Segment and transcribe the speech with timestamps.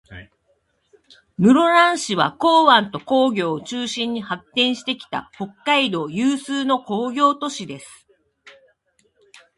[1.37, 8.07] 室蘭市は、港湾と工業を中心に発展してきた、北海道有数の工業都市です。